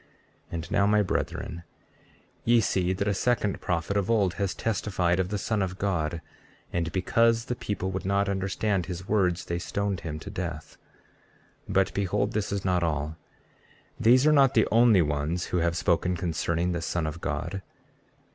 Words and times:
33:17 0.51 0.53
And 0.53 0.71
now, 0.71 0.87
my 0.87 1.03
brethren, 1.03 1.63
ye 2.43 2.59
see 2.59 2.91
that 2.91 3.07
a 3.07 3.13
second 3.13 3.61
prophet 3.61 3.95
of 3.95 4.09
old 4.09 4.33
has 4.41 4.55
testified 4.55 5.19
of 5.19 5.29
the 5.29 5.37
Son 5.37 5.61
of 5.61 5.77
God, 5.77 6.21
and 6.73 6.91
because 6.91 7.45
the 7.45 7.55
people 7.55 7.91
would 7.91 8.03
not 8.03 8.27
understand 8.27 8.87
his 8.87 9.07
words 9.07 9.45
they 9.45 9.59
stoned 9.59 9.99
him 9.99 10.17
to 10.17 10.31
death. 10.31 10.75
33:18 11.69 11.73
But 11.75 11.93
behold, 11.93 12.31
this 12.31 12.51
is 12.51 12.65
not 12.65 12.81
all; 12.81 13.15
these 13.99 14.25
are 14.25 14.33
not 14.33 14.55
the 14.55 14.67
only 14.71 15.03
ones 15.03 15.45
who 15.53 15.57
have 15.57 15.77
spoken 15.77 16.15
concerning 16.17 16.71
the 16.71 16.81
Son 16.81 17.05
of 17.05 17.21
God. 17.21 17.61